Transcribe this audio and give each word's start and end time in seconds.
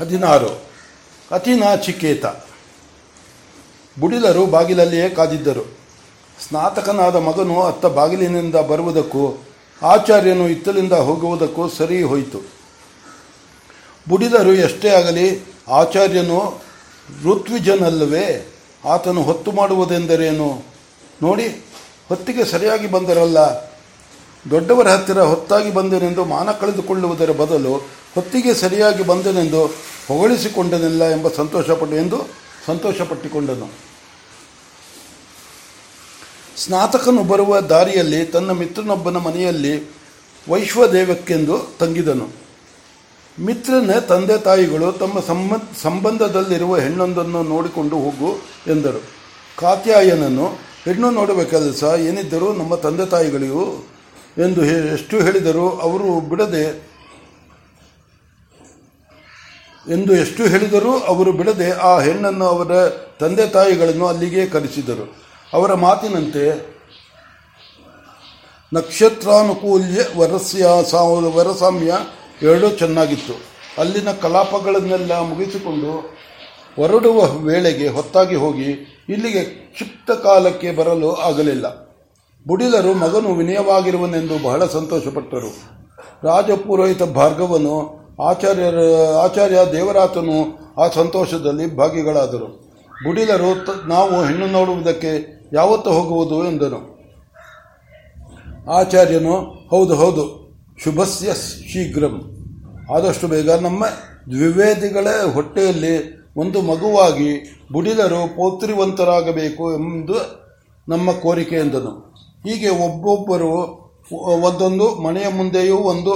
ಹದಿನಾರು. 0.00 0.62
ಅತಿನಾಚಿಕೇತ 1.30 2.24
ಬುಡಿಲರು 4.00 4.46
ಬಾಗಿಲಲ್ಲಿಯೇ 4.46 5.08
ಕಾದಿದ್ದರು. 5.08 5.76
ಸ್ನಾತಕನಾದ 6.48 7.16
ಮಗನು 7.16 7.62
ಅತ್ತ 7.62 7.86
ಬಾಗಿಲಿನಿಂದ 7.86 8.54
ಬರುವುದಕ್ಕೂ, 8.54 9.44
ಆಚಾರ್ಯನು 9.82 10.48
ಇತ್ತಲಿಂದ 10.48 10.92
ಹೋಗುವುದಕ್ಕೂ 10.92 11.68
ಸರಿ 11.68 12.02
ಹೋಯಿತು. 12.02 12.40
ಬುಡಿದರು 14.08 14.52
ಎಷ್ಟೇ 14.52 14.88
ಆಗಲಿ, 14.88 15.54
ಆಚಾರ್ಯನು 15.68 16.62
ಋತ್ವಿಜನಲ್ಲವೇ, 17.24 18.54
ಆತನು 18.84 19.22
ಹೊತ್ತು 19.22 19.52
ಮಾಡುವುದೆಂದರೇನು? 19.52 20.64
ನೋಡಿ, 21.22 21.64
ಹೊತ್ತಿಗೆ 22.08 22.44
ಸರಿಯಾಗಿ 22.44 22.86
ಬಂದರಲ್ಲ. 22.86 23.38
ದೊಡ್ಡವರ 24.50 24.88
ಹತ್ತಿರ 24.88 25.22
ಹೊತ್ತಾಗಿ 25.22 25.74
ಬಂದನೆಂದು 25.74 26.24
ಮಾನ 26.24 26.50
ಕಳೆದುಕೊಳ್ಳುವುದರ 26.50 27.30
ಬದಲು 27.30 28.03
ಹೊತ್ತಿಗೆ 28.14 28.54
ಸರಿಯಾಗಿ 28.54 29.02
ಬಂದನೆಂದು 29.02 29.66
ಹೊಗಳಿಸಿಕೊಂಡನಿಲ್ಲ 30.08 31.10
ಎಂಬ 31.10 31.28
ಸಂತೋಷಪಟ್ಟು 31.28 31.96
ಎಂದು 31.96 32.18
ಸಂತೋಷಪಟ್ಟಿಕೊಂಡನು. 32.66 33.68
ಸ್ನಾತಕನು 36.56 37.22
ಬರುವ 37.24 37.60
ದಾರಿಯಲ್ಲಿ 37.60 38.26
ತನ್ನ 38.26 38.50
ಮಿತ್ರನೊಬ್ಬನ 38.50 39.16
ಮನೆಯಲ್ಲಿ 39.16 39.90
ವೈಶ್ವದೇವಕ್ಕೆಂದು 40.48 41.76
ತಂಗಿದನು. 41.80 42.28
ಮಿತ್ರನ 43.40 43.98
ತಂದೆ 43.98 44.38
ತಾಯಿಗಳು 44.38 44.92
ತಮ್ಮ 44.92 45.20
ಸಂಬ, 45.20 45.52
ಸಂಬಂಧದಲ್ಲಿರುವ 45.82 46.78
ಹೆಣ್ಣೊಂದನ್ನು 46.78 47.42
ನೋಡಿಕೊಂಡು 47.42 47.96
ಹೋಗು 47.96 48.38
ಎಂದರು. 48.66 49.02
ಕಾತ್ಯಾಯನನ್ನು, 49.58 50.46
ಹೆಣ್ಣು 50.84 51.10
ನೋಡುವ 51.10 51.44
ಕೆಲಸ 51.44 51.82
ಏನಿದ್ದರೂ 51.82 52.52
ನಮ್ಮ 52.52 52.74
ತಂದೆ 52.74 53.06
ತಾಯಿಗಳಿಗೂ 53.06 53.88
ಎಂದು 54.38 54.64
ಎಷ್ಟು 54.64 55.20
ಹೇಳಿದರೂ 55.20 55.68
ಅವರು 55.68 56.20
ಬಿಡದೆ 56.20 56.93
ಎಂದು 59.88 60.14
ಎಷ್ಟು 60.14 60.42
ಹೇಳಿದರೂ 60.42 60.98
ಅವರು 60.98 61.32
ಬಿಡದೆ 61.32 61.70
ಆ 61.70 62.00
ಹೆಣ್ಣನ್ನು 62.00 62.44
ಅವರ 62.44 62.88
ತಂದೆ 63.20 63.46
ತಾಯಿಗಳನ್ನು 63.46 64.06
ಅಲ್ಲಿಗೆ 64.06 64.46
ಕರೆಸಿದರು. 64.46 65.14
ಅವರ 65.52 65.74
ಮಾತಿನಂತೆ, 65.74 66.74
ನಕ್ಷತ್ರಾನುಕೂಲ್ಯ 68.72 70.06
ವರಸ್ಯ 70.18 70.66
ವರಸಾಮ್ಯ 71.34 71.98
ಎರಡೂ 72.42 72.70
ಚೆನ್ನಾಗಿತ್ತು. 72.70 73.34
ಅಲ್ಲಿನ 73.78 74.12
ಕಲಾಪಗಳನ್ನೆಲ್ಲ 74.12 75.20
ಮುಗಿಸಿಕೊಂಡು 75.20 76.14
ಹೊರಡುವ 76.76 77.24
ವೇಳೆಗೆ 77.24 77.88
ಹೊತ್ತಾಗಿ 77.88 78.34
ಹೋಗಿ 78.34 78.70
ಇಲ್ಲಿಗೆ 79.08 79.44
ಕ್ಷಿಪ್ತ 79.44 80.10
ಕಾಲಕ್ಕೆ 80.10 80.72
ಬರಲು 80.72 81.14
ಆಗಲಿಲ್ಲ. 81.14 81.66
ಬುಡಿಲರು 82.46 82.94
ಮಗನು 82.94 83.34
ವಿನಯವಾಗಿರುವನೆಂದು 83.34 84.42
ಬಹಳ 84.42 84.66
ಸಂತೋಷಪಟ್ಟರು. 84.66 85.52
ರಾಜಪುರೋಹಿತ 86.22 87.02
ಭಾರ್ಗವನು 87.02 88.03
ಆಚಾರ್ಯರ, 88.20 88.78
ಆಚಾರ್ಯ 89.22 89.58
ದೇವರಾತನು 89.72 90.58
ಆ 90.80 90.88
ಸಂತೋಷದಲ್ಲಿ 90.88 91.76
ಭಾಗಿಗಳಾದರು. 91.76 92.64
ಗುಡಿಲರು 93.04 93.88
ನಾವು 93.88 94.24
ಹೆಣ್ಣು 94.24 94.46
ನೋಡುವುದಕ್ಕೆ 94.46 95.42
ಯಾವತ್ತು 95.52 95.90
ಹೋಗುವುದು 95.90 96.44
ಎಂದನು. 96.44 96.80
ಆಚಾರ್ಯನು, 98.70 99.40
ಹೌದು 99.70 99.94
ಹೌದು, 99.94 100.54
ಶುಭಸ್ಯ 100.84 101.32
ಶೀಘ್ರಂ. 101.72 102.30
ಆದಷ್ಟು 102.96 103.28
ಬೇಗ 103.28 103.50
ನಮ್ಮ 103.50 103.84
ದ್ವಿವೇದಿಗಳ 104.30 105.06
ಹೊಟ್ಟೆಯಲ್ಲಿ 105.32 106.24
ಒಂದು 106.36 106.62
ಮಗುವಾಗಿ 106.62 107.60
ಬುಡಿಲರು 107.72 108.36
ಪೌತ್ರಿವಂತರಾಗಬೇಕು 108.36 109.72
ಎಂದು 109.72 110.14
ನಮ್ಮ 110.88 111.12
ಕೋರಿಕೆ 111.12 111.56
ಎಂದನು. 111.56 112.14
ಹೀಗೆ 112.44 112.68
ಒಬ್ಬೊಬ್ಬರು 112.68 113.52
ಒಂದೊಂದು 114.46 114.94
ಮನೆಯ 114.94 115.28
ಮುಂದೆಯೂ 115.28 115.76
ಒಂದು 115.76 116.12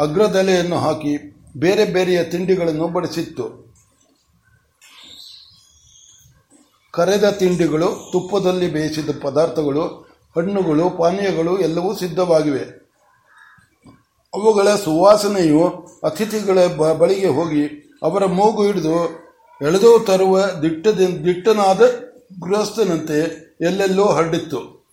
ಅಗ್ರದಲೆಯನ್ನು 0.00 0.76
ಹಾಕಿ 0.76 1.41
ಬೇರೆ 1.56 1.84
ಬೇರೆಯ 1.84 2.24
ತಿಂಡಿಗಳನ್ನು 2.24 2.88
ಬಡಿಸಿತ್ತು. 2.88 3.62
ಕರೆದ 6.90 7.30
ತಿಂಡಿಗಳು, 7.30 8.08
ತುಪ್ಪದಲ್ಲಿ 8.12 8.72
ಬೇಯಿಸಿದ 8.72 9.10
ಪದಾರ್ಥಗಳು, 9.22 10.12
ಹಣ್ಣುಗಳು, 10.36 10.90
ಪಾನೀಯಗಳು 10.90 11.58
ಎಲ್ಲವೂ 11.58 11.94
ಸಿದ್ಧವಾಗಿವೆ. 11.94 12.82
ಅವುಗಳ 14.34 14.74
ಸುವಾಸನೆಯು 14.74 15.88
ಅತಿಥಿಗಳ 16.04 16.66
ಬಳಿಗೆ 16.92 17.26
ಹೋಗಿ 17.26 17.92
ಅವರ 18.02 18.24
ಮೂಗು 18.24 18.66
ಹಿಡಿದು 18.66 19.22
ಎಳೆದು 19.62 19.98
ತರುವ 19.98 20.46
ದಿಟ್ಟದ, 20.46 21.00
ದಿಟ್ಟನಾದ 21.24 21.80
ಗೃಹಸ್ಥನಂತೆ 22.42 23.18
ಎಲ್ಲೆಲ್ಲೋ 23.60 24.06
ಹರಡಿತ್ತು. 24.06 24.86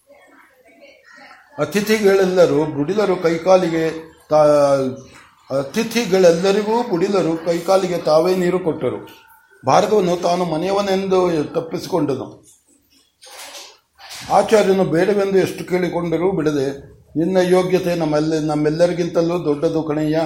ಅತಿಥಿಗಳೆಲ್ಲರೂ 1.58 2.66
ಬುಡಿಲರು 2.66 3.16
ಕೈಕಾಲಿಗೆ 3.16 4.14
ತಾ 4.30 4.46
ಅತಿಥಿಗಳೆಲ್ಲರಿಗೂ 5.50 6.76
ಬುಡಿಲರು 6.90 7.32
ಕೈಕಾಲಿಗೆ 7.46 7.98
ತಾವೇ 7.98 8.36
ನೀರು 8.36 8.60
ಕೊಟ್ಟರು. 8.60 9.00
ಭಾರತವನ್ನು 9.64 10.16
ತಾನು 10.22 10.44
ಮನೆಯವನೆಂದು 10.46 11.20
ತಪ್ಪಿಸಿಕೊಂಡನು. 11.56 12.28
ಆಚಾರ್ಯನು 14.32 14.84
ಬೇಡವೆಂದು 14.84 15.38
ಎಷ್ಟು 15.38 15.64
ಕೇಳಿಕೊಂಡರೂ 15.70 16.28
ಬಿಡದೆ, 16.32 16.68
ನಿನ್ನ 17.20 17.38
ಯೋಗ್ಯತೆ 17.50 17.96
ನಮ್ಮೆಲ್ಲ, 17.96 18.40
ನಮ್ಮೆಲ್ಲರಿಗಿಂತಲೂ 18.46 19.38
ದೊಡ್ಡದು 19.46 19.82
ಕಣಯ್ಯ. 19.84 20.20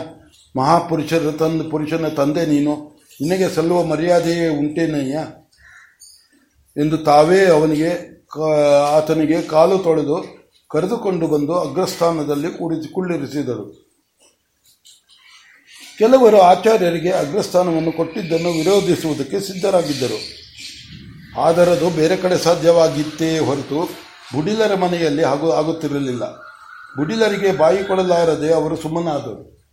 ಮಹಾಪುರುಷರ 0.55 1.31
ತಂದು 1.39 1.63
ಪುರುಷನ 1.69 2.07
ತಂದೆ 2.07 2.43
ನೀನು. 2.45 2.73
ನಿನಗೆ 3.21 3.47
ಸಲ್ಲುವ 3.55 3.79
ಮರ್ಯಾದೆಯೇ 3.83 4.47
ಉಂಟೇನಯ್ಯ 4.59 5.17
ಎಂದು 6.77 6.97
ತಾವೇ 6.97 7.41
ಅವನಿಗೆ 7.45 7.89
ಆತನಿಗೆ 8.97 9.41
ಕಾಲು 9.41 9.77
ತೊಳೆದು 9.77 10.17
ಕರೆದುಕೊಂಡು 10.71 11.25
ಬಂದು 11.27 11.53
ಅಗ್ರಸ್ಥಾನದಲ್ಲಿ 11.59 12.49
ಕುಳಿತು 12.57 12.87
ಕುಳ್ಳಿರಿಸಿದರು. 12.93 13.65
ಕೆಲವರು 15.99 16.41
ಆಚಾರ್ಯರಿಗೆ 16.41 17.11
ಅಗ್ರಸ್ಥಾನವನ್ನು 17.11 17.91
ಕೊಟ್ಟಿದ್ದನ್ನು 17.91 18.49
ವಿರೋಧಿಸುವುದಕ್ಕೆ 18.49 19.39
ಸಿದ್ಧರಾಗಿದ್ದರು. 19.39 20.19
ಆದರದು 21.41 21.89
ಬೇರೆ 21.89 22.17
ಕಡೆ 22.17 22.37
ಸಾಧ್ಯವಾಗಿತ್ತೇ 22.37 23.39
ಹೊರತು 23.39 23.89
ಬುಡಿಲರ 24.33 24.75
ಮನೆಯಲ್ಲಿ 24.75 25.23
ಹಾಗೂ 25.23 25.51
ಆಗುತ್ತಿರಲಿಲ್ಲ. 25.51 26.31
ಬುಡಿಲರಿಗೆ 26.97 27.57
ಬಾಯಿ 27.57 27.83
ಕೊಡಲಾರದೆ 27.83 28.53
ಅವರು 28.53 28.75
ಸುಮ್ಮನಾದರು. 28.75 29.67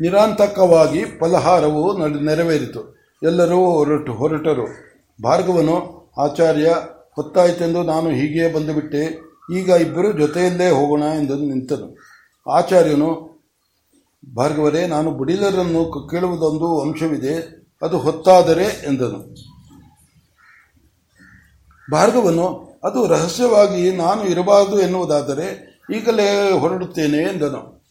ನಿರಾಂತಕವಾಗಿ 0.00 1.04
ಫಲಹಾರವು 1.04 1.98
ನೆರವೇರಿತು. 2.24 2.98
ಎಲ್ಲರೂ 3.22 3.56
ಹೊರಟು 3.56 4.12
ಹೊರಟರು. 4.12 4.66
ಭಾರ್ಗವನು, 5.22 6.10
ಆಚಾರ್ಯ, 6.18 6.74
ಹೊತ್ತಾಯಿತೆಂದು 7.16 7.82
ನಾನು 7.82 8.10
ಹೀಗೆ 8.10 8.52
ಬಂದುಬಿಟ್ಟೆ. 8.52 9.02
ಈಗ 9.58 9.68
ಇಬ್ಬರು 9.68 10.12
ಜೊತೆಯಲ್ಲೇ 10.12 10.70
ಹೋಗೋಣ 10.70 11.02
ಎಂದು 11.02 11.36
ನಿಂತನು. 11.36 12.17
ಆಚಾರ್ಯನು, 12.50 13.28
ಭಾರ್ಗವರೇ, 14.36 14.86
ನಾನು 14.86 15.10
ಬುಡಿಲರನ್ನು 15.10 16.08
ಕೇಳುವುದೊಂದು 16.10 16.80
ಅಂಶವಿದೆ, 16.80 17.66
ಅದು 17.82 17.98
ಹೊತ್ತಾದರೆ, 17.98 18.64
ಎಂದನು. 18.64 19.34
ಭಾರ್ಗವನು, 21.92 22.68
ಅದು 22.84 23.06
ರಹಸ್ಯವಾಗಿ 23.06 23.90
ನಾನು 23.90 24.24
ಇರಬಾರದು 24.24 24.80
ಎನ್ನುವುದಾದರೆ, 24.80 25.78
ಈಗಲೇ 25.94 26.58
ಹೊರಡುತ್ತೇನೆ, 26.58 27.18
ಎಂದನು. 27.18 27.82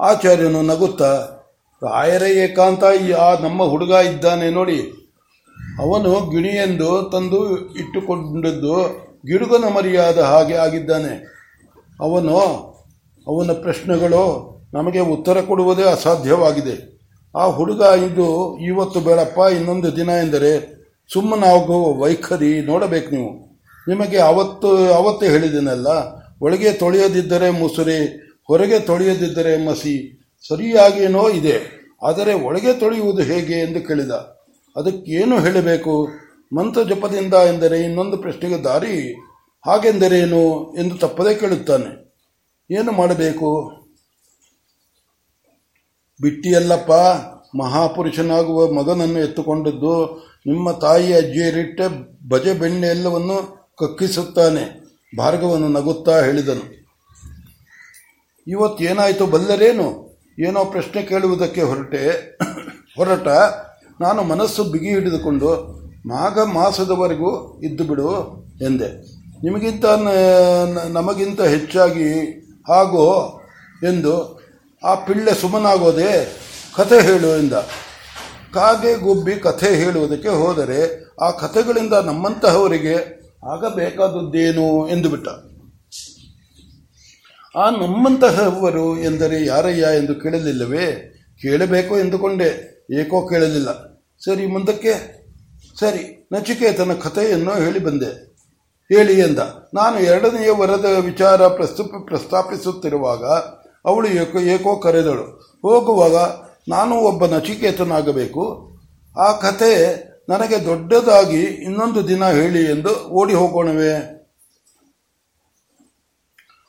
ಆಚಾರ್ಯನು 0.00 0.62
ನಗುತ್ತಾ, 0.62 1.28
ರಾಯರ 1.82 2.22
ಏಕಾಂತ 2.22 2.84
ಆ 3.18 3.38
ನಮ್ಮ 3.38 3.62
ಹುಡುಗ 3.62 3.90
ಇದ್ದಾನೆ 3.90 4.50
ನೋಡಿ. 4.50 4.92
ಅವನು 5.78 6.30
ಗಿಣಿಯೆಂದು 6.30 7.10
ತಂದು 7.12 7.56
ಇಟ್ಟುಕೊಂಡಿದ್ದು 7.74 8.74
ಗಿಡುಗನ 9.26 9.64
ಮರಿಯಾದ 9.64 10.18
ಹಾಗೆ 10.18 10.54
ಆಗಿದ್ದಾನೆ. 10.54 11.40
ಅವನು 12.00 12.69
ಅವನ 13.30 13.52
ಪ್ರಶ್ನೆಗಳು 13.64 14.22
ನಮಗೆ 14.74 15.00
ಉತ್ತರ 15.14 15.40
ಕೊಡುವುದೇ 15.40 15.82
ಅಸಾಧ್ಯವಾಗಿದೆ. 15.82 16.76
ಆ 17.34 17.44
ಹುಡುಗ 17.46 17.82
ಇದು 18.06 18.26
ಇವತ್ತು 18.66 19.00
ಬೇಡಪ್ಪ, 19.00 19.38
ಇನ್ನೊಂದು 19.56 19.88
ದಿನ 19.96 20.10
ಎಂದರೆ 20.24 20.52
ಸುಮ್ಮನಾಗುವ 21.10 21.82
ವೈಖರಿ 22.02 22.52
ನೋಡಬೇಕು 22.60 23.08
ನೀವು. 23.14 23.30
ನಿಮಗೆ 23.88 24.18
ಅವತ್ತು 24.20 24.70
ಅವತ್ತು 24.94 25.26
ಹೇಳಿದನಲ್ಲ, 25.26 25.88
ಒಳಗೆ 26.40 26.72
ತೊಳೆಯದಿದ್ದರೆ 26.72 27.48
ಮುಸುರಿ, 27.50 28.00
ಹೊರಗೆ 28.48 28.78
ತೊಳೆಯದಿದ್ದರೆ 28.80 29.52
ಮಸಿ, 29.66 29.96
ಸರಿಯಾಗೇನೋ 30.48 31.24
ಇದೆ, 31.30 31.56
ಆದರೆ 32.02 32.32
ಒಳಗೆ 32.46 32.72
ತೊಳೆಯುವುದು 32.72 33.22
ಹೇಗೆ 33.22 33.56
ಎಂದು 33.60 33.80
ಕೇಳಿದ. 33.88 34.12
ಅದಕ್ಕೇನು 34.76 35.36
ಹೇಳಬೇಕು? 35.40 35.94
ಮಂತ್ರ 36.52 36.82
ಜಪದಿಂದ 36.82 37.34
ಎಂದರೆ 37.34 37.78
ಇನ್ನೊಂದು 37.80 38.16
ಪ್ರಶ್ನೆಗೆ 38.16 38.58
ದಾರಿ 38.64 38.94
ಹಾಗೆಂದರೇನು 39.64 40.42
ಎಂದು 40.74 40.94
ತಪ್ಪದೇ 40.98 41.34
ಕೇಳುತ್ತಾನೆ. 41.34 41.90
ಏನು 42.70 42.92
ಮಾಡಬೇಕು? 42.92 43.76
ಬಿಟ್ಟಿಯಲ್ಲಪ್ಪ, 46.20 46.90
ಮಹಾಪುರುಷನಾಗುವ 47.56 48.72
ಮಗನನ್ನು 48.72 49.18
ಎತ್ತುಕೊಂಡದ್ದು 49.18 50.16
ನಿಮ್ಮ 50.46 50.70
ತಾಯಿ 50.70 51.14
ಅಜ್ಜಿಯರಿಟ್ಟ 51.14 51.80
ಬಜೆ 52.28 52.54
ಬೆಣ್ಣೆ 52.54 52.86
ಎಲ್ಲವನ್ನು 52.86 53.68
ಕಕ್ಕಿಸುತ್ತಾನೆ. 53.78 54.80
ಭಾರ್ಗವನ್ನು 55.18 55.68
ನಗುತ್ತಾ 55.68 56.24
ಹೇಳಿದನು. 56.24 56.80
ಇವತ್ತೇನಾಯಿತು 58.46 59.26
ಬಲ್ಲರೇನು? 59.26 60.18
ಏನೋ 60.38 60.64
ಪ್ರಶ್ನೆ 60.64 61.02
ಕೇಳುವುದಕ್ಕೆ 61.02 61.62
ಹೊರಟೆ. 61.62 62.10
ಹೊರಟ. 62.96 63.28
ನಾನು 64.00 64.22
ಮನಸ್ಸು 64.22 64.64
ಬಿಗಿ 64.64 64.88
ಹಿಡಿದುಕೊಂಡು 64.88 65.80
ಮಾಘ 66.08 66.38
ಮಾಸದವರೆಗೂ 66.38 67.60
ಇದ್ದು 67.60 67.84
ಬಿಡು 67.84 68.36
ಎಂದೆ. 68.62 69.02
ನಿಮಗಿಂತ 69.44 69.84
ನಮಗಿಂತ 70.92 71.40
ಹೆಚ್ಚಾಗಿ 71.40 72.40
ಹಾಗೋ 72.70 73.40
ಎಂದು 73.88 74.40
ಆ 74.84 74.94
ಪಿಳ್ಳೆ 74.94 75.34
ಸುಮ್ಮನಾಗೋದೆ 75.34 76.38
ಕಥೆ 76.76 77.00
ಹೇಳು 77.00 77.38
ಎಂದ 77.38 77.52
ಕಾಗೆ 78.54 78.94
ಗುಬ್ಬಿ 78.94 79.36
ಕಥೆ 79.36 79.76
ಹೇಳುವುದಕ್ಕೆ 79.76 80.28
ಹೋದರೆ 80.28 81.08
ಆ 81.22 81.30
ಕಥೆಗಳಿಂದ 81.30 81.92
ನಮ್ಮಂತಹವರಿಗೆ 81.92 83.20
ಆಗಬೇಕಾದದ್ದೇನು 83.52 84.88
ಎಂದು 84.88 85.08
ಬಿಟ್ಟ. 85.08 85.28
ಆ 87.56 87.70
ನಮ್ಮಂತಹವರು 87.70 88.98
ಎಂದರೆ 88.98 89.46
ಯಾರಯ್ಯ 89.46 89.86
ಎಂದು 89.98 90.14
ಕೇಳಲಿಲ್ಲವೇ? 90.14 90.86
ಕೇಳಬೇಕು 91.42 91.98
ಎಂದುಕೊಂಡೆ. 91.98 92.80
ಏಕೋ 93.00 93.28
ಕೇಳಲಿಲ್ಲ. 93.28 93.68
ಸರಿ, 94.24 94.46
ಮುಂದಕ್ಕೆ? 94.46 94.92
ಸರಿ, 95.80 96.28
ನಚಿಕೇತನ 96.32 96.92
ಕಥೆಯನ್ನು 96.92 97.54
ಹೇಳಿ 97.54 97.78
ಬಂದೆ. 97.78 98.29
ಹೇಳಿ 98.92 99.20
ಎಂದ. 99.20 99.38
ನಾನು 99.74 100.00
ಎರಡನೆಯ 100.00 100.50
ವರದ 100.50 100.84
ವಿಚಾರ 100.84 101.46
ಪ್ರಸ್ತುಪ 101.46 101.90
ಪ್ರಸ್ತಾಪಿಸುತ್ತಿರುವಾಗ 102.04 103.24
ಅವಳು 103.84 104.08
ಏಕೋ 104.08 104.38
ಏಕೋ 104.38 104.76
ಕರೆದಳು. 104.76 105.58
ಹೋಗುವಾಗ 105.62 106.14
ನಾನು 106.68 106.94
ಒಬ್ಬ 106.94 107.26
ನಚಿಕೇತನಾಗಬೇಕು. 107.26 108.70
ಆ 109.18 109.32
ಕಥೆ 109.32 109.96
ನನಗೆ 110.28 110.64
ದೊಡ್ಡದಾಗಿ 110.64 111.40
ಇನ್ನೊಂದು 111.40 112.08
ದಿನ 112.08 112.24
ಹೇಳಿ 112.24 112.64
ಎಂದು 112.64 113.08
ಓಡಿ 113.08 113.34
ಹೋಗೋಣವೇ. 113.34 113.92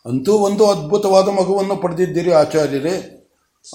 ಅಂತೂ 0.05 0.33
ಒಂದು 0.33 0.71
ಅದ್ಭುತವಾದ 0.71 1.27
ಮಗುವನ್ನು 1.27 1.75
ಪಡೆದಿದ್ದೀರಿ 1.75 2.31
ಆಚಾರ್ಯರೇ. 2.31 3.17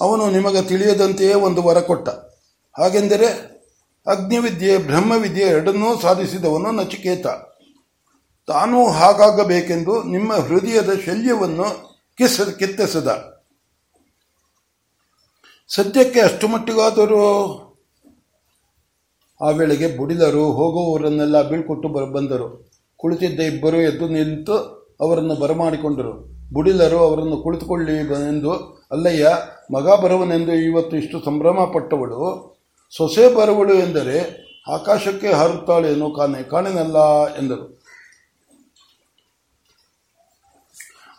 ಅವನು 0.01 0.31
ನಿಮಗೆ 0.31 0.61
ತಿಳಿಯದಂತೆಯೇ 0.61 1.33
ಒಂದು 1.33 1.63
ವರ 1.63 1.79
ಕೊಟ್ಟ. 1.79 2.09
ಹಾಗೆಂದರೆ 2.81 3.25
ಅಗ್ನಿವಿದ್ಯೆ, 4.07 4.77
ಬ್ರಹ್ಮವಿದ್ಯೆ 4.77 5.45
ಎರಡನ್ನೂ 5.45 5.99
ಸಾಧಿಸಿದವನು 5.99 6.71
ನಚಿಕೇತ. 6.71 7.27
ತಾನೂ 8.47 8.89
ಹಾಗಾಗಬೇಕೆಂದು 8.89 10.03
ನಿಮ್ಮ 10.03 10.33
ಹೃದಯದ 10.33 10.89
ಶಲ್ಯವನ್ನು 11.05 11.97
ಕಿಸ 12.17 12.41
ಕಿತ್ತೆಸದ. 12.41 13.37
ಸದ್ಯಕ್ಕೆ 15.67 16.19
ಅಷ್ಟು 16.19 16.47
ಮಟ್ಟಿಗಾದರೂ 16.47 17.23
ಆ 19.41 19.49
ವೇಳೆಗೆ 19.49 19.97
ಬುಡಿದರು, 19.97 20.51
ಹೋಗುವವರನ್ನೆಲ್ಲ 20.51 21.41
ಬೀಳ್ಕೊಟ್ಟು 21.41 21.87
ಬಂದರು. 21.87 22.71
ಕುಳಿತಿದ್ದ 22.97 23.39
ಇಬ್ಬರು 23.39 23.77
ಎದ್ದು 23.77 24.07
ನಿಂತು 24.07 24.57
ಅವರನ್ನು 25.01 25.35
ಬರಮಾಡಿಕೊಂಡರು. 25.35 26.13
ಬುಡಿಲರು 26.53 26.97
ಅವರನ್ನು 26.97 27.37
ಕುಳಿತುಕೊಳ್ಳಿ 27.37 27.97
ಎಂದು 28.29 28.51
ಅಲ್ಲಯ್ಯ, 28.91 29.27
ಮಗ 29.73 29.87
ಬರುವನೆಂದು 29.89 30.53
ಇವತ್ತು 30.53 30.97
ಇಷ್ಟು 30.97 31.25
ಸಂಭ್ರಮ 31.25 31.65
ಪಟ್ಟವಳು 31.73 32.57
ಸೊಸೆ 32.97 33.35
ಬರುವಳು 33.35 33.73
ಎಂದರೆ 33.73 34.47
ಆಕಾಶಕ್ಕೆ 34.73 35.31
ಹಾರುತ್ತಾಳೇನು 35.31 36.11
ಕಾಣೆ 36.11 36.43
ಕಾಣೆನಲ್ಲ 36.43 36.97
ಎಂದರು. 37.35 37.76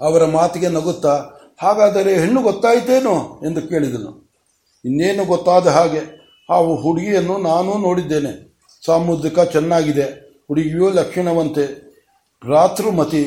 ಅವರ 0.01 0.25
ಮಾತಿಗೆ 0.25 0.69
ನಗುತ್ತಾ, 0.69 1.15
ಹಾಗಾದರೆ 1.63 2.21
ಹೆಣ್ಣು 2.21 2.43
ಗೊತ್ತಾಯಿತೇನು 2.43 3.41
ಎಂದು 3.47 3.63
ಕೇಳಿದನು. 3.69 4.11
ಇನ್ನೇನು 4.85 5.25
ಗೊತ್ತಾದ 5.25 5.67
ಹಾಗೆ, 5.67 6.03
ಆ 6.51 6.59
ಹುಡುಗಿಯನ್ನು 6.59 7.39
ನಾನು 7.39 7.79
ನೋಡಿದ್ದೇನೆ. 7.79 8.33
ಸಾಮುದ್ರಿಕ 8.87 9.41
ಚೆನ್ನಾಗಿದೆ, 9.41 10.07
ಹುಡುಗಿಯೂ 10.49 10.91
ಲಕ್ಷಣವಂತೆ. 10.91 11.65
ರಾತೃಮತಿ 12.49 13.25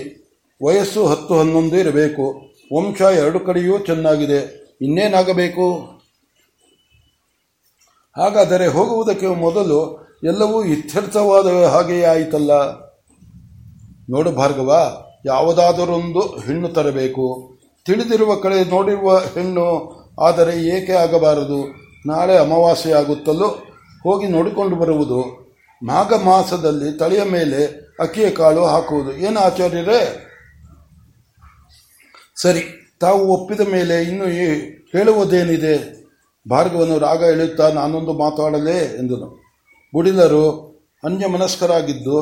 ವಯಸ್ಸು 0.61 1.07
ಹತ್ತು 1.07 1.39
ಹನ್ನೊಂದು 1.39 1.77
ಇರಬೇಕು, 1.77 2.25
ವಂಶ 2.73 3.01
ಎರಡು 3.01 3.39
ಕಡೆಯೂ 3.39 3.79
ಚೆನ್ನಾಗಿದೆ, 3.79 4.39
ಇನ್ನೇನಾಗಬೇಕು? 4.81 5.67
ಹಾಗಾದರೆ 8.17 8.67
ಹೋಗುವುದಕ್ಕೆ 8.67 9.27
ಮೊದಲು 9.27 9.79
ಎಲ್ಲವೂ 10.23 10.63
ಇತ್ಯರ್ಥವಾದ 10.63 11.65
ಹಾಗೆಯೇ 11.65 12.03
ಆಯಿತಲ್ಲ? 12.03 12.51
ನೋಡು 14.09 14.31
ಭಾರ್ಗವ 14.31 14.71
ಯಾವುದಾದರೊಂದು 15.25 16.19
ಹೆಣ್ಣು 16.19 16.69
ತರಬೇಕು. 16.69 17.25
ತಿಳಿದಿರುವ 17.85 18.35
ಕಡೆ 18.35 18.69
ನೋಡಿರುವ 18.69 19.17
ಹೆಣ್ಣು 19.17 19.65
ಆದರೆ 20.21 20.53
ಏಕೆ 20.63 20.91
ಆಗಬಾರದು? 20.91 21.59
ನಾಳೆ 22.05 22.37
ಅಮಾವಾಸ್ಯೆ 22.37 22.93
ಆಗುತ್ತಲೋ 22.93 23.47
ಹೋಗಿ 24.03 24.27
ನೋಡಿಕೊಂಡು 24.27 24.75
ಬರುವುದು. 24.75 25.19
ಮಾಘ 25.83 26.13
ಮಾಸದಲ್ಲಿ 26.13 26.97
ತಲೆಯ 26.97 27.23
ಮೇಲೆ 27.23 27.91
ಅಕ್ಕಿಯ 27.99 28.29
ಕಾಳು 28.29 28.65
ಹಾಕುವುದು. 28.65 29.11
ಏನು 29.15 29.39
ಆಚಾರ್ಯರೇ? 29.39 30.27
ಸರಿ, 32.41 32.63
ತಾವು 32.99 33.27
ಒಪ್ಪಿದ 33.33 33.61
ಮೇಲೆ 33.71 34.03
ಇನ್ನು 34.03 34.25
ಹೇಳುವುದೇನಿದೆ? 34.93 36.01
ಭಾರ್ಗವನ್ನು 36.49 36.99
ರಾಗ 36.99 37.21
ಎಳೆಯುತ್ತಾ, 37.21 37.69
ನಾನೊಂದು 37.69 38.13
ಮಾತಾಡಲೇ 38.13 38.77
ಎಂದನು. 38.99 39.27
ಬುಡಿಲರು 39.93 40.45
ಅನ್ಯಮನಸ್ಕರಾಗಿದ್ದು 41.03 42.17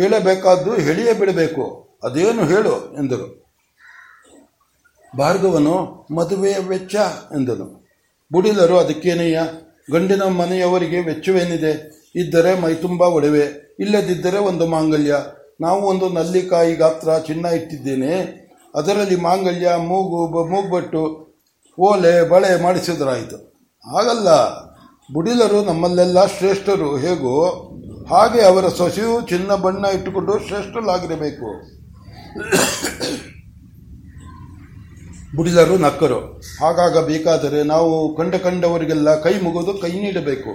ಹೇಳಬೇಕಾದ್ದು 0.00 0.74
ಹೇಳಿಯೇ 0.74 1.12
ಬಿಡಬೇಕು. 1.12 1.88
ಅದೇನು 2.04 2.44
ಹೇಳು 2.44 2.94
ಎಂದರು. 2.94 3.40
ಭಾರ್ಗವನು 5.18 6.06
ಮದುವೆಯ 6.14 6.54
ವೆಚ್ಚ 6.68 6.94
ಎಂದನು. 7.32 7.88
ಬುಡಿಲರು 8.32 8.78
ಅದಕ್ಕೇನೆಯ 8.78 9.40
ಗಂಡಿನ 9.92 10.22
ಮನೆಯವರಿಗೆ 10.22 11.00
ವೆಚ್ಚವೇನಿದೆ? 11.00 12.00
ಇದ್ದರೆ 12.16 12.60
ಮೈ 12.60 12.74
ತುಂಬ 12.74 13.02
ಒಡವೆ, 13.02 13.76
ಇಲ್ಲದಿದ್ದರೆ 13.80 14.38
ಒಂದು 14.38 14.66
ಮಾಂಗಲ್ಯ. 14.66 15.16
ನಾವು 15.60 15.82
ಒಂದು 15.82 16.08
ನಲ್ಲಿಕಾಯಿ 16.08 16.74
ಗಾತ್ರ 16.74 17.18
ಚಿನ್ನ 17.18 17.46
ಇಟ್ಟಿದ್ದೇನೆ. 17.46 18.40
ಅದರಲ್ಲಿ 18.74 19.16
ಮಾಂಗಲ್ಯ, 19.16 19.70
ಮೂಗು 19.76 20.46
ಮೂಗ್ಬಟ್ಟು, 20.46 21.30
ಓಲೆ, 21.80 22.28
ಬಳೆ 22.28 22.62
ಮಾಡಿಸಿದ್ರಾಯಿತು. 22.62 23.36
ಆಗಲ್ಲ. 23.98 24.30
ಬುಡಿಲರು 25.14 25.64
ನಮ್ಮಲ್ಲೆಲ್ಲ 25.64 26.26
ಶ್ರೇಷ್ಠರು. 26.26 26.96
ಹೇಗೋ? 26.96 27.69
ಹಾಗೆ 28.10 28.42
ಅವರ 28.42 28.68
ಸೊಸೆಯು 28.68 29.20
ಚಿನ್ನ 29.20 29.54
ಬಣ್ಣ 29.54 29.84
ಇಟ್ಟುಕೊಂಡು 29.84 30.38
ಶ್ರೇಷ್ಠಲಾಗಿರಬೇಕು 30.46 31.48
ಬುಡಿದರು 35.36 35.78
ನಕ್ಕರು. 35.78 36.18
ಹಾಗಾಗಬೇಕಾದರೆ 36.60 37.62
ನಾವು 37.62 38.16
ಕಂಡ 38.16 38.34
ಕಂಡವರಿಗೆಲ್ಲ 38.34 39.20
ಕೈ 39.20 39.34
ಮುಗಿದು 39.40 39.72
ಕೈ 39.78 39.92
ನೀಡಬೇಕು. 40.00 40.52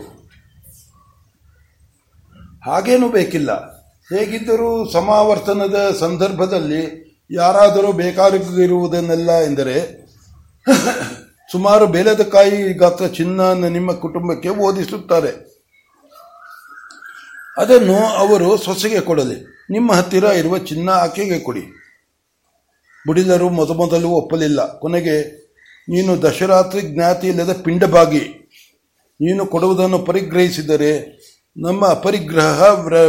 ಹಾಗೇನೂ 2.66 3.10
ಬೇಕಿಲ್ಲ. 3.10 3.52
ಹೇಗಿದ್ದರೂ 4.10 4.92
ಸಮಾವರ್ತನದ 4.92 5.96
ಸಂದರ್ಭದಲ್ಲಿ 6.00 6.82
ಯಾರಾದರೂ 7.32 7.92
ಬೇಕಾಗಿರುವುದನ್ನೆಲ್ಲ 7.92 9.32
ಎಂದರೆ 9.32 9.78
ಸುಮಾರು 11.52 11.88
ಬೇಲದ 11.88 12.22
ಕಾಯಿ 12.22 12.74
ಗಾತ್ರ 12.74 13.08
ಚಿನ್ನ 13.08 13.42
ನಿಮ್ಮ 13.68 13.92
ಕುಟುಂಬಕ್ಕೆ 13.92 14.50
ಓದಿಸುತ್ತಾರೆ. 14.50 15.55
ಅದನ್ನು 17.58 17.96
ಅವರು 17.96 18.58
ಸೊಸೆಗೆ 18.58 19.00
ಕೊಡಲಿ. 19.00 19.68
ನಿಮ್ಮ 19.72 19.92
ಹತ್ತಿರ 19.92 20.24
ಇರುವ 20.24 20.58
ಚಿನ್ನ 20.58 20.90
ಆಕೆಗೆ 20.90 21.40
ಕೊಡಿ. 21.40 21.62
ಬುಡಿಲರು 23.08 23.50
ಮೊದಮೊದಲು 23.50 24.10
ಒಪ್ಪಲಿಲ್ಲ. 24.10 24.80
ಕೊನೆಗೆ, 24.80 25.46
ನೀನು 25.90 26.22
ದಶರಾತ್ರಿ 26.22 26.82
ಜ್ಞಾತಿ 26.82 27.28
ಇಲ್ಲದ 27.28 27.62
ಪಿಂಡಭಾಗಿ. 27.64 28.52
ನೀನು 29.22 29.46
ಕೊಡುವುದನ್ನು 29.46 30.00
ಪರಿಗ್ರಹಿಸಿದರೆ 30.00 31.20
ನಮ್ಮ 31.58 31.88
ಅಪರಿಗ್ರಹ 31.88 32.62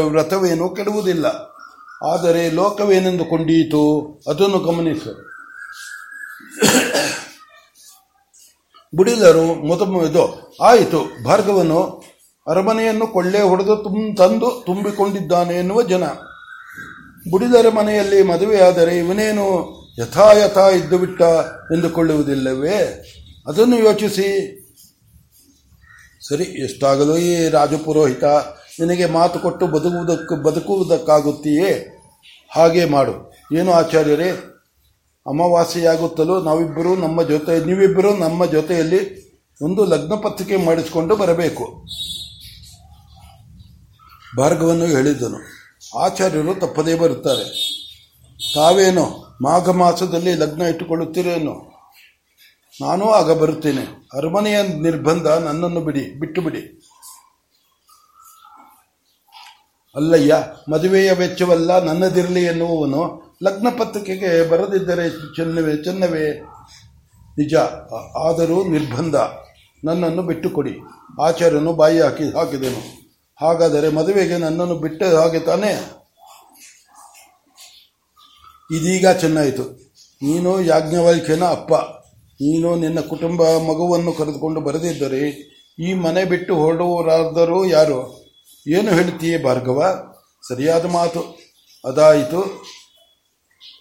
ವ್ರತವೇನೂ 0.08 0.68
ಕೆಡುವುದಿಲ್ಲ. 0.68 1.26
ಆದರೆ 2.12 2.50
ಲೋಕವೇನೆಂದು 2.50 3.24
ಕೊಂಡೀತು 3.24 4.00
ಅದನ್ನು 4.28 4.58
ಗಮನಿಸು. 4.58 5.26
ಬುಡಿಲರು 8.94 9.54
ಮೊದಲು 9.54 10.56
ಆಯಿತು, 10.62 11.24
ಭಾರ್ಗವನು 11.24 12.05
ಅರಮನೆಯನ್ನು 12.48 13.06
ಕೊಳ್ಳೆ 13.06 13.40
ಹೊಡೆದು 13.40 13.76
ತುಂ, 13.76 14.14
ತಂದು 14.14 14.62
ತುಂಬಿಕೊಂಡಿದ್ದಾನೆ 14.66 15.54
ಎನ್ನುವ 15.54 15.82
ಜನ. 15.82 16.04
ಬುಡಿದರ 17.30 17.68
ಮನೆಯಲ್ಲಿ 17.68 18.22
ಮದುವೆಯಾದರೆ 18.22 18.98
ಇವನೇನು 18.98 19.76
ಯಥಾಯಥ 19.98 20.58
ಇದ್ದು 20.58 20.98
ಬಿಟ್ಟ 20.98 21.22
ಎಂದುಕೊಳ್ಳುವುದಿಲ್ಲವೇ? 21.76 23.06
ಅದನ್ನು 23.46 23.78
ಯೋಚಿಸಿ. 23.78 24.28
ಸರಿ, 26.28 26.44
ಎಷ್ಟಾಗಲು 26.44 27.18
ಈ 27.18 27.48
ರಾಜಪುರೋಹಿತ 27.48 28.24
ನಿನಗೆ 28.80 29.06
ಮಾತು 29.06 29.38
ಕೊಟ್ಟು 29.38 29.66
ಬದುಕುವುದಕ್ಕೆ, 29.66 30.42
ಬದುಕುವುದಕ್ಕಾಗುತ್ತೀಯೇ? 30.42 32.00
ಹಾಗೆ 32.50 32.84
ಮಾಡು. 32.84 33.32
ಏನು 33.58 33.72
ಆಚಾರ್ಯರೇ? 33.72 34.30
ಅಮಾವಾಸ್ಯೆಯಾಗುತ್ತಲೂ 35.26 36.42
ನಾವಿಬ್ಬರು 36.42 36.96
ನಮ್ಮ 36.96 37.22
ಜೊತೆ, 37.22 37.66
ನೀವಿಬ್ಬರು 37.66 38.16
ನಮ್ಮ 38.16 38.46
ಜೊತೆಯಲ್ಲಿ 38.46 39.26
ಒಂದು 39.62 39.84
ಲಗ್ನ 39.84 40.14
ಪತ್ರಿಕೆ 40.14 40.56
ಮಾಡಿಸಿಕೊಂಡು 40.56 41.16
ಬರಬೇಕು. 41.16 41.86
ಭಾರ್ಗವನ್ನು 44.36 44.86
ಹೇಳಿದನು. 44.86 45.38
ಆಚಾರ್ಯರು 45.98 46.54
ತಪ್ಪದೇ 46.54 46.94
ಬರುತ್ತಾರೆ. 46.94 47.44
ತಾವೇನು 48.54 49.38
ಮಾಘ 49.42 49.68
ಮಾಸದಲ್ಲಿ 49.68 50.34
ಲಗ್ನ 50.34 50.62
ಇಟ್ಟುಕೊಳ್ಳುತ್ತೀರೇನೋ? 50.62 51.72
ನಾನೂ 52.80 53.04
ಆಗ 53.04 53.38
ಬರುತ್ತೇನೆ. 53.38 54.08
ಅರಮನೆಯ 54.16 54.62
ನಿರ್ಬಂಧ 54.62 55.26
ನನ್ನನ್ನು 55.26 55.80
ಬಿಡಿ 55.80 56.20
ಬಿಟ್ಟು 56.20 56.42
ಬಿಡಿ 56.42 56.82
ಅಲ್ಲಯ್ಯ, 59.96 60.36
ಮದುವೆಯ 60.72 61.12
ವೆಚ್ಚವಲ್ಲ, 61.12 61.84
ನನ್ನದಿರಲಿ 61.84 62.44
ಎನ್ನುವವನು 62.44 63.36
ಲಗ್ನ 63.44 63.68
ಪತ್ರಿಕೆಗೆ 63.78 64.50
ಬರದಿದ್ದರೆ 64.50 65.10
ಚೆನ್ನವೇ 65.10 65.76
ಚೆನ್ನವೇ? 65.76 66.40
ನಿಜ, 67.38 67.54
ಆದರೂ 68.26 68.68
ನಿರ್ಬಂಧ. 68.68 69.16
ನನ್ನನ್ನು 69.84 70.22
ಬಿಟ್ಟುಕೊಡಿ. 70.22 70.78
ಆಚಾರ್ಯನು 71.22 71.72
ಬಾಯಿ 71.72 72.00
ಹಾಕಿ 72.00 72.24
ಹಾಕಿದೆನು. 72.24 73.05
ಹಾಗಾದರೆ 73.40 73.88
ಮದುವೆಗೆ 73.88 74.38
ನನ್ನನ್ನು 74.38 74.74
ಬಿಟ್ಟ 74.74 75.02
ಹಾಗೆ 75.02 75.40
ತಾನೇ? 75.40 75.72
ಇದೀಗ 78.76 79.08
ಚೆನ್ನಾಯಿತು. 79.08 79.62
ನೀನು 80.22 80.60
ಯಾಜ್ಞವಲ್ಕ್ಯನ 80.60 81.44
ಅಪ್ಪ. 81.44 81.74
ನೀನು 82.24 82.76
ನಿನ್ನ 82.76 83.00
ಕುಟುಂಬ 83.00 83.42
ಮಗುವನ್ನು 83.42 84.12
ಕರೆದುಕೊಂಡು 84.12 84.60
ಬರೆದಿದ್ದರೆ 84.60 85.28
ಈ 85.78 85.94
ಮನೆ 85.94 86.24
ಬಿಟ್ಟು 86.24 86.54
ಹೊರಡುವರಾದರೂ 86.54 87.64
ಯಾರು? 87.64 88.26
ಏನು 88.68 88.90
ಹೇಳ್ತೀಯೇ 88.92 89.42
ಭಾರ್ಗವ? 89.42 90.06
ಸರಿಯಾದ 90.48 90.86
ಮಾತು. 90.86 91.38
ಅದಾಯಿತು. 91.84 92.64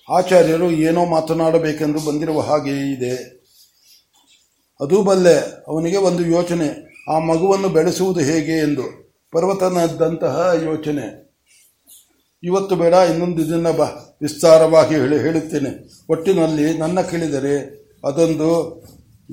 ಆಚಾರ್ಯರು 0.10 0.72
ಏನೋ 0.72 1.06
ಮಾತನಾಡಬೇಕೆಂದು 1.06 2.06
ಬಂದಿರುವ 2.06 2.42
ಹಾಗೆ 2.42 2.94
ಇದೆ. 2.94 3.16
ಅದೂ 4.82 5.02
ಬಲ್ಲೆ 5.02 5.40
ಅವನಿಗೆ 5.68 5.98
ಒಂದು 5.98 6.26
ಯೋಚನೆ. 6.26 6.96
ಆ 7.16 7.20
ಮಗುವನ್ನು 7.20 7.70
ಬೆಳೆಸುವುದು 7.70 8.20
ಹೇಗೆ 8.20 8.52
ಎಂದು. 8.52 9.05
ಪರ್ವತನದ್ದಂತಹ 9.32 10.52
ಯೋಚನೆ. 10.64 11.26
ಇವತ್ತು 12.44 12.76
ಬೇಡ, 12.76 12.94
ಇನ್ನೊಂದು 12.94 13.46
ದಿನ 13.46 13.72
ಬ, 13.72 13.80
ವಿಸ್ತಾರವಾಗಿ 14.22 14.96
ಹೇಳಿ, 14.96 15.20
ಹೇಳುತ್ತೇನೆ. 15.20 16.04
ಒಟ್ಟಿನಲ್ಲಿ 16.10 16.78
ನನ್ನ 16.78 17.02
ಕೇಳಿದರೆ 17.02 17.86
ಅದೊಂದು 18.06 18.84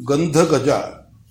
ಗಂಧ 0.09 0.37
ಗಜ 0.39 0.69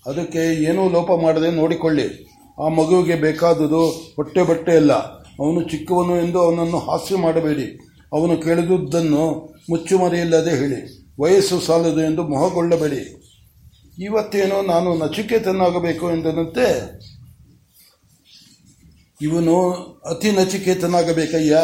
ಅದಕ್ಕೆ 0.05 0.63
ಏನೂ 0.63 0.89
ಲೋಪ 0.89 1.09
ಮಾಡದೆ 1.21 1.51
ನೋಡಿಕೊಳ್ಳಿ. 1.51 2.27
ಆ 2.59 2.67
ಮಗುವಿಗೆ 2.67 3.15
ಬೇಕಾದುದು 3.15 3.89
ಹೊಟ್ಟೆ 3.89 4.43
ಬಟ್ಟೆ 4.43 4.71
ಅಲ್ಲ. 4.71 4.93
ಅವನು 5.39 5.69
ಚಿಕ್ಕವನು 5.69 6.17
ಎಂದು 6.17 6.39
ಅವನನ್ನು 6.39 6.79
ಹಾಸ್ಯ 6.79 7.15
ಮಾಡಬೇಡಿ. 7.15 7.79
ಅವನು 8.13 8.37
ಕೇಳಿದುದನ್ನು 8.37 9.53
ಮುಚ್ಚುಮರೆಯಿಲ್ಲದೆ 9.69 10.49
ಹೇಳಿ. 10.49 11.07
ವಯಸ್ಸು 11.21 11.59
ಸಾಲದು 11.59 12.01
ಎಂದು 12.01 12.23
ಮೊಹಗೊಳ್ಳಬೇಡಿ. 12.23 13.21
ಇವತ್ತೇನೋ 14.03 14.61
ನಾನು 14.61 14.95
ನಚಿಕೇತನಾಗಬೇಕು 14.97 16.11
ಎಂದನಂತೆ 16.11 16.67
ಇವನು 19.21 19.71
ಅತಿ 20.09 20.31
ನಚಿಕೇತನಾಗಬೇಕಯ್ಯ. 20.31 21.57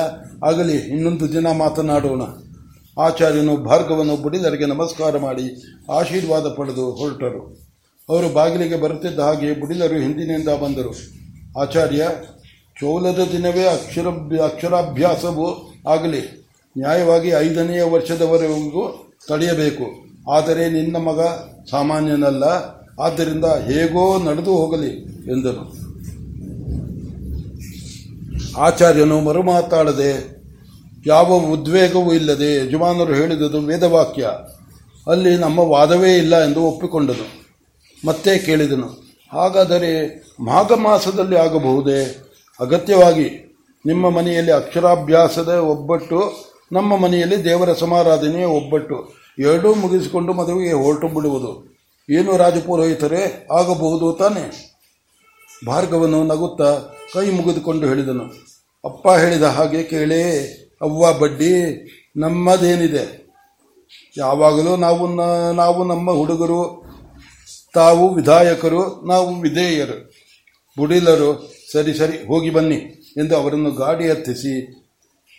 ಆಗಲಿ, 0.47 0.77
ಇನ್ನೊಂದು 0.77 1.31
ದಿನ 1.31 1.51
ಮಾತನಾಡೋಣ. 1.51 2.21
ಆಚಾರ್ಯನು 3.01 3.57
ಭಾರ್ಗವನ್ನು 3.57 4.15
ಬುಡಿದರಿಗೆ 4.15 4.65
ನಮಸ್ಕಾರ 4.65 5.17
ಮಾಡಿ 5.17 5.63
ಆಶೀರ್ವಾದ 5.91 6.53
ಪಡೆದು 6.53 6.91
ಹೊರಟರು. 6.91 7.69
ಅವರು 8.09 8.33
ಬಾಗಿಲಿಗೆ 8.33 8.75
ಬರುತ್ತಿದ್ದ 8.75 9.19
ಹಾಗೆ 9.19 9.59
ಬುಡಿದರು 9.59 9.99
ಹಿಂದಿನಿಂದ 9.99 10.49
ಬಂದರು. 10.49 10.95
ಆಚಾರ್ಯ, 11.59 12.07
ಚೌಲದ 12.81 13.27
ದಿನವೇ 13.31 13.63
ಅಕ್ಷರ, 13.63 14.07
ಅಕ್ಷರಾಭ್ಯಾಸವು 14.43 15.73
ಆಗಲಿ. 15.89 16.47
ನ್ಯಾಯವಾಗಿ 16.77 17.29
ಐದನೆಯ 17.29 17.83
ವರ್ಷದವರೆಗೂ 17.83 19.13
ತಡೆಯಬೇಕು. 19.27 19.85
ಆದರೆ 20.31 20.69
ನಿನ್ನ 20.69 20.97
ಮಗ 20.97 21.21
ಸಾಮಾನ್ಯನಲ್ಲ. 21.71 22.43
ಆದ್ದರಿಂದ 23.01 23.45
ಹೇಗೋ 23.45 24.23
ನಡೆದು 24.23 24.55
ಹೋಗಲಿ 24.55 24.89
ಎಂದನು 25.31 25.86
ಆಚಾರ್ಯನು 28.59 29.17
ಮರುಮಾತಾಡದೆ, 29.21 30.11
ಯಾವ 31.05 31.33
ಉದ್ವೇಗವೂ 31.53 32.11
ಇಲ್ಲದೆ 32.13 32.49
ಯಜಮಾನರು 32.55 33.13
ಹೇಳಿದುದು 33.13 33.59
ವೇದವಾಕ್ಯ. 33.59 34.29
ಅಲ್ಲಿ 35.07 35.37
ನಮ್ಮ 35.37 35.59
ವಾದವೇ 35.59 36.11
ಇಲ್ಲ 36.17 36.35
ಎಂದು 36.43 36.61
ಒಪ್ಪಿಕೊಂಡನು. 36.63 37.27
ಮತ್ತೆ 38.05 38.31
ಕೇಳಿದನು, 38.37 38.87
ಹಾಗಾದರೆ 39.33 39.91
ಮಾಘ 40.39 40.71
ಮಾಸದಲ್ಲಿ 40.71 41.37
ಆಗಬಹುದೇ? 41.37 42.01
ಅಗತ್ಯವಾಗಿ, 42.59 43.27
ನಿಮ್ಮ 43.85 44.09
ಮನೆಯಲ್ಲಿ 44.09 44.51
ಅಕ್ಷರಾಭ್ಯಾಸದ 44.51 45.53
ಒಬ್ಬಟ್ಟು, 45.73 46.19
ನಮ್ಮ 46.71 46.97
ಮನೆಯಲ್ಲಿ 46.97 47.37
ದೇವರ 47.43 47.73
ಸಮಾರಾಧನೆಯ 47.73 48.45
ಒಬ್ಬಟ್ಟು, 48.45 48.97
ಎರಡೂ 49.39 49.69
ಮುಗಿಸಿಕೊಂಡು 49.73 50.33
ಮದುವೆಗೆ 50.33 50.73
ಹೊರಟು 50.73 51.07
ಬಿಡುವುದು. 51.07 51.51
ಏನು 52.09 52.37
ರಾಜಪುರೋಹಿತರೇ, 52.37 53.47
ಆಗಬಹುದು 53.51 54.07
ತಾನೆ? 54.13 54.45
ಭಾರ್ಗವನು 55.65 56.23
ನಗುತ್ತಾ 56.23 56.93
ಕೈ 57.13 57.29
ಮುಗಿದುಕೊಂಡು 57.29 57.87
ಹೇಳಿದನು, 57.87 58.23
ಅಪ್ಪ 58.85 59.07
ಹೇಳಿದ 59.09 59.43
ಹಾಗೆ 59.43 59.83
ಕೇಳೇ, 59.83 60.23
ಅವ್ವ 60.81 61.13
ಬಡ್ಡಿ, 61.19 61.53
ನಮ್ಮದೇನಿದೆ? 62.17 63.33
ಯಾವಾಗಲೂ 64.17 64.75
ನಾವು 64.75 65.15
ನಾವು 65.53 65.83
ನಮ್ಮ 65.83 66.11
ಹುಡುಗರು, 66.11 66.61
ತಾವು 67.73 68.13
ವಿಧಾಯಕರು, 68.13 69.07
ನಾವು 69.07 69.41
ವಿಧೇಯರು. 69.41 70.13
ಬುಡಿಲರು, 70.77 71.49
ಸರಿ 71.71 71.93
ಸರಿ, 71.93 72.27
ಹೋಗಿ 72.27 72.49
ಬನ್ನಿ 72.49 72.75
ಎಂದು 73.17 73.37
ಅವರನ್ನು 73.37 73.71
ಗಾಡಿ 73.71 74.09
ಹತ್ತಿಸಿ 74.09 74.53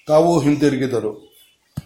ತಾವು 0.07 0.41
ಹಿಂತಿರುಗಿದರು. 0.41 1.27